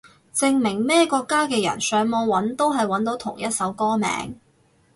[0.33, 4.35] 證明咩國家嘅人上網搵都係搵到同一首歌名